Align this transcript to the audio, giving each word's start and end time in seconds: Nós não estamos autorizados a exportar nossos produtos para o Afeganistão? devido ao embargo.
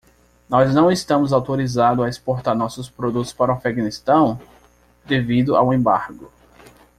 Nós 0.49 0.73
não 0.73 0.91
estamos 0.91 1.31
autorizados 1.31 2.03
a 2.03 2.09
exportar 2.09 2.55
nossos 2.55 2.89
produtos 2.89 3.31
para 3.31 3.51
o 3.51 3.55
Afeganistão? 3.55 4.41
devido 5.05 5.55
ao 5.55 5.71
embargo. 5.71 6.31